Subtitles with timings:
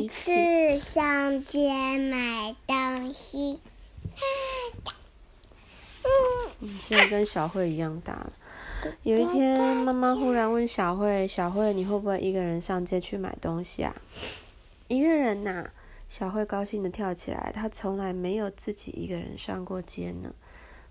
[0.00, 3.60] 一次上街买东西。
[6.62, 8.32] 嗯，现在跟小慧一样大了。
[9.02, 13.94] 有一天，妈妈忽然问小慧：“小慧，你会不会一个人上街去买东西啊？”
[14.88, 15.70] 一个人呐，
[16.08, 17.52] 小慧高兴的跳起来。
[17.54, 20.34] 她从来没有自己一个人上过街呢。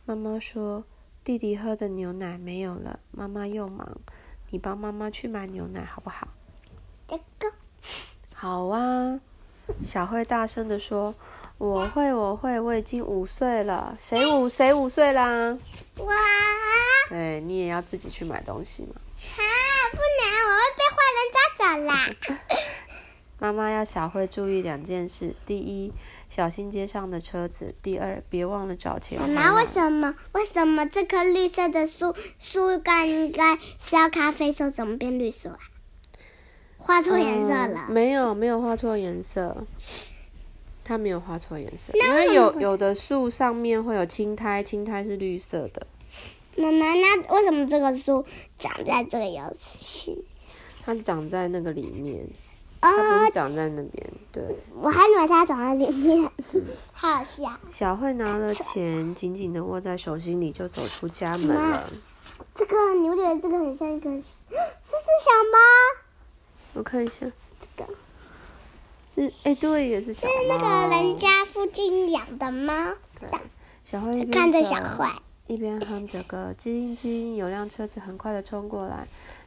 [0.06, 0.84] 妈妈说
[1.26, 3.98] ：“弟弟喝的牛奶没有了，妈妈又忙，
[4.52, 6.28] 你帮妈妈去买牛奶好不好？”
[7.10, 7.52] 这个
[8.42, 9.20] 好啊，
[9.84, 11.14] 小慧大声的说
[11.60, 13.94] ：“我会，我会，我已经五岁了。
[14.00, 15.58] 谁五谁五岁啦？
[15.98, 16.16] 哇！
[17.10, 18.94] 对你也要自己去买东西嘛。
[18.96, 19.44] 啊，
[19.92, 22.56] 不能，我会被坏人抓走啦。
[23.40, 25.92] 妈妈要小慧注意两件事：第一，
[26.30, 29.20] 小心街上的车子；第二，别忘了找钱。
[29.20, 35.60] 妈妈，为什么为什么这棵绿色的树树干应该是要咖啡色，怎么变绿色啊？
[36.90, 37.86] 画错颜色了。
[37.88, 39.56] 嗯没有，没有画错颜色。
[40.84, 45.86] 它没有画错颜色，那因为有有的树上面会有青苔，青苔是绿色的。
[46.56, 48.26] 妈妈，那为什么这个树
[48.58, 50.26] 长在这个样子？
[50.84, 52.28] 它长在那个里面，
[52.82, 54.12] 它不哦是，长在那边。
[54.32, 54.44] 对，
[54.82, 56.28] 我还以为它长在里面，
[56.92, 57.52] 好笑。
[57.70, 61.88] 小慧拿了钱，紧紧的握在手心里，就走出家门了。
[62.56, 64.10] 这个你不觉得这个很像一个？
[64.10, 64.24] 这是
[65.22, 65.60] 小猫，
[66.80, 67.30] 我看一下，
[67.76, 67.94] 这个
[69.14, 70.58] 是哎、对，也是小是那。
[70.58, 72.94] 个人家附近养的猫。
[73.20, 73.30] 对，
[73.84, 75.12] 小慧一边看着小坏，
[75.48, 79.06] 一边哼着歌，叽叽，有辆车子很快的冲过来，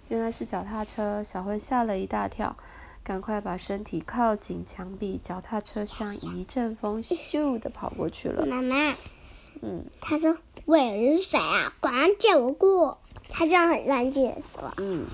[0.09, 1.25] 原来是脚踏车。
[1.25, 2.55] 小慧吓了一大跳，
[3.03, 8.45] 赶快把身体靠紧墙壁，脚踏车像一阵风，咻的跑过去了。
[8.45, 8.95] 妈妈，
[9.63, 10.37] 嗯他说
[10.67, 11.73] ：“喂，你是谁啊？
[11.81, 12.99] 赶快借我过。”
[13.31, 15.07] 他这样很安静的说，嗯，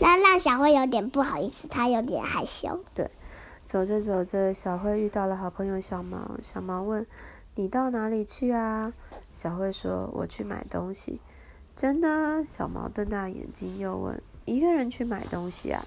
[0.00, 2.84] 那让小慧有点不好意思，她有点害羞。
[2.94, 3.10] 对
[3.64, 6.32] 走着走着，小慧遇到了好朋友小毛。
[6.42, 7.06] 小毛问
[7.54, 8.92] ：“你到哪里去啊？”
[9.32, 11.20] 小慧说：“我去买东西。”
[11.74, 12.44] 真的？
[12.46, 15.84] 小毛瞪大眼睛，又问：“一个人去买东西啊？”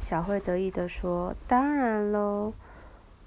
[0.00, 2.52] 小慧得意地说：“当然喽！”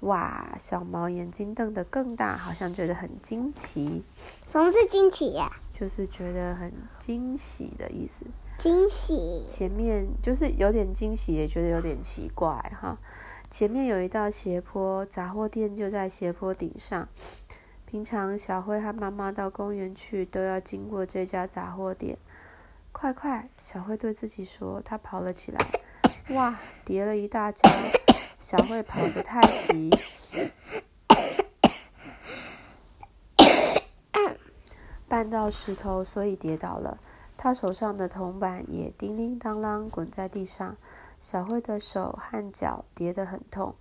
[0.00, 4.04] 哇，小毛眼睛瞪得更大，好像觉得很惊奇，
[4.46, 8.24] 什么是惊奇呀、就是觉得很惊喜的意思。
[8.58, 9.44] 惊喜。
[9.48, 12.98] 前面就是有点惊喜，也觉得有点奇怪哈。
[13.50, 17.08] 前面有一道斜坡，杂货店就在斜坡顶上。
[17.86, 22.18] 平常小慧和妈妈到公园去，都要经过这家杂货店。
[22.92, 23.48] 快快！
[23.58, 25.58] 小慧对自己说，她跑了起来。
[26.34, 27.66] 哇，跌了一大跤。
[28.38, 29.90] 小慧跑得太急，
[35.08, 36.98] 绊到石头，所以跌倒了。
[37.38, 40.76] 他手上的铜板也叮铃当啷滚在地上。
[41.20, 43.74] 小慧的手和脚跌得很痛，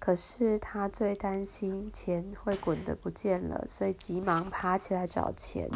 [0.00, 5.70] 可是她最担心钱会滚得不见了，所以急忙爬起来找钱。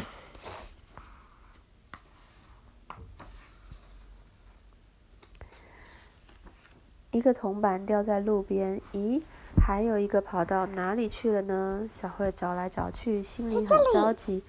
[7.11, 9.21] 一个铜板掉在路边，咦，
[9.55, 11.87] 还有一个跑到哪里去了呢？
[11.89, 14.43] 小慧找来找去，心里很着急。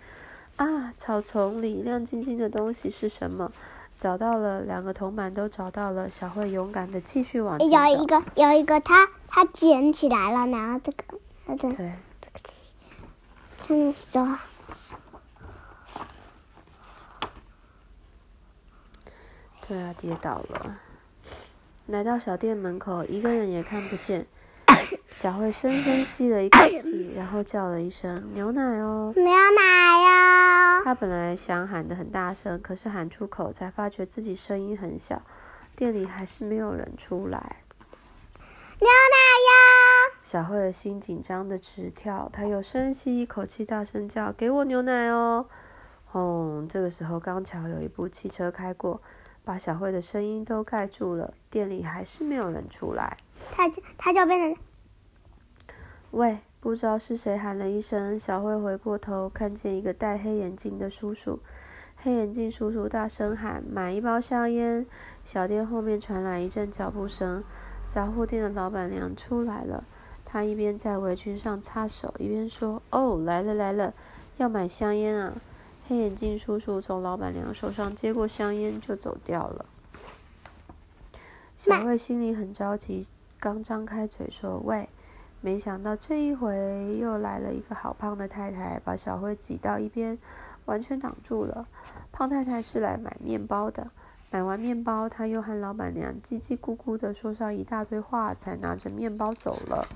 [0.59, 3.51] 啊，草丛里亮晶晶的东西是什么？
[3.97, 6.11] 找到了，两个铜板都找到了。
[6.11, 7.77] 小慧勇敢的继续往前走。
[7.77, 11.05] 有一个有一个他他捡起来了，然后这个
[11.47, 11.93] 他的对，
[13.69, 14.27] 嗯走，
[19.67, 20.81] 对啊，跌倒了。
[21.87, 24.27] 来到小店门口，一个人也看不见。
[25.21, 29.31] 小慧深深吸了一口气， 然后叫了一声：“牛奶哦！”牛奶
[29.99, 35.21] 哦、她本来想喊得很大声，可是喊出口才发觉自己声音很小，
[35.75, 37.57] 店里还是没有人出来。
[38.79, 45.47] 牛奶哟小慧的心紧张的直跳，她又深吸一口气，大声叫：“给我牛奶哦！”
[46.07, 46.69] 轰！
[46.69, 49.03] 这个时候刚巧有一部汽车开过，
[49.45, 51.35] 把小慧的声音都盖住了。
[51.51, 53.17] 店里还是没有人出来。
[53.35, 54.63] 哟，他就他就变成
[56.13, 61.39] 喂，不知道是谁喊了一声，小慧回过头，看见一个戴黑眼镜的叔叔。
[61.99, 64.87] 黑眼镜叔叔大声喊：“买一包香烟！”
[65.27, 67.45] 小店后面传来一阵脚步声，
[67.89, 69.85] 杂货店的老板娘出来了。
[70.25, 73.93] 她一边在围裙上擦手，一边说：“哦，来了来了，
[74.39, 75.35] 要买香烟啊！”
[75.87, 79.67] 黑眼镜叔叔从老板娘手上接过香烟，就走掉了。
[81.59, 83.07] 小慧心里很着急，
[83.39, 84.89] 刚张开嘴说：“喂。”
[85.41, 90.19] 没想到这一回又来了一个好胖的太太，把小慧挤到一边，
[90.65, 91.67] 完全挡住了。
[92.11, 93.91] 胖太太是来买面包的，
[94.31, 99.87] 买完面包，他又和老板娘叽叽咕咕的说上一大堆话，才拿着面包走了。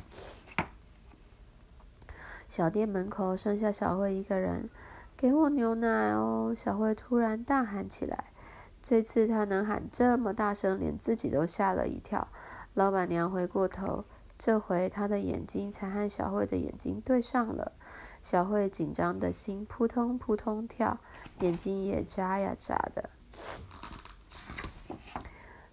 [2.48, 4.70] 小店门口剩下小慧一个人，
[5.16, 6.54] 给我牛奶哦！
[6.56, 8.24] 小慧突然大喊起来，
[8.80, 12.28] 这次她能喊这么大声，连自己都吓了一跳。
[12.74, 14.04] 老板娘回过头，
[14.38, 17.72] 这回他的眼睛才和小慧的眼睛对上了。
[18.22, 20.98] 小慧紧张的心扑通扑通跳，
[21.40, 23.10] 眼睛也眨呀眨的。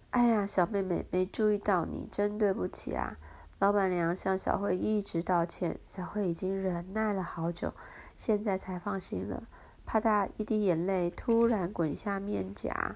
[0.10, 3.16] 哎呀，小妹妹，没注意到你，真对不起啊！
[3.60, 5.80] 老板娘向小慧一直道歉。
[5.86, 7.72] 小慧已经忍耐了好久，
[8.18, 9.44] 现在才放心了。
[9.86, 12.96] 啪嗒，一滴眼泪突然滚下面颊，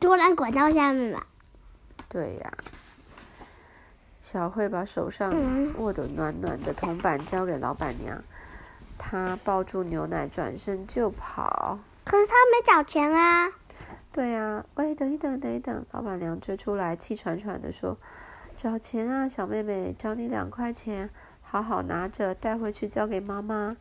[0.00, 1.26] 突然滚到下面了。
[2.08, 2.56] 对呀。
[4.28, 5.32] 小慧把手上
[5.78, 8.20] 握的暖暖的铜板交给老板娘，
[8.98, 11.78] 她抱住牛奶，转身就跑。
[12.04, 13.48] 可是她没找钱啊。
[14.10, 15.86] 对呀，喂，等一等，等一等！
[15.92, 17.96] 老板娘追出来，气喘喘的说
[18.58, 21.08] ：“找钱啊，小妹妹，找你两块钱，
[21.40, 23.76] 好好拿着，带回去交给妈妈。”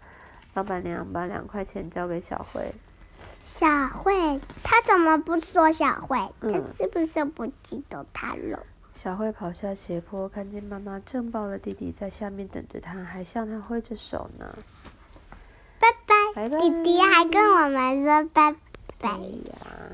[0.53, 2.71] 老板娘把两块钱交给小慧。
[3.43, 6.19] 小慧，她怎么不说小慧？
[6.39, 8.59] 她是不是不记得她了？
[8.95, 14.57] 小慧跑下斜坡，看见妈妈正抱着弟弟在下面等着她，还向他挥着手呢。
[15.79, 15.87] 拜
[16.33, 18.55] 拜，弟弟还跟我们说拜
[18.97, 19.09] 拜。
[19.09, 19.91] 呀。